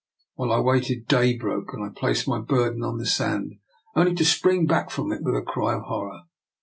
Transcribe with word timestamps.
While 0.33 0.51
I 0.51 0.59
waited 0.61 1.07
day 1.07 1.37
broke, 1.37 1.73
and 1.73 1.83
I 1.85 1.89
placed 1.89 2.27
my 2.27 2.39
burden 2.39 2.81
on 2.83 2.97
the 2.97 3.05
sand, 3.05 3.59
only 3.95 4.15
to 4.15 4.25
spring 4.25 4.65
back 4.65 4.89
from 4.89 5.11
it 5.11 5.21
with 5.21 5.35
a 5.35 5.43
cry 5.43 5.75
of 5.75 5.83
horror. 5.83 6.21